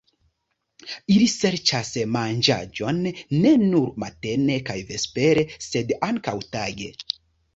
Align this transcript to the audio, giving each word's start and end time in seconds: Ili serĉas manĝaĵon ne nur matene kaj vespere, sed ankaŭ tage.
Ili 1.15 1.25
serĉas 1.33 1.91
manĝaĵon 2.13 3.03
ne 3.43 3.53
nur 3.65 3.91
matene 4.05 4.57
kaj 4.69 4.79
vespere, 4.93 5.45
sed 5.67 5.93
ankaŭ 6.11 6.37
tage. 6.57 6.91